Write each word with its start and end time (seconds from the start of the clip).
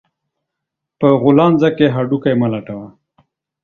په 0.99 1.07
غولانځه 1.21 1.69
کې 1.77 1.87
هډو 1.95 2.17
کى 2.23 2.33
مه 2.39 2.47
لټوه 2.53 2.87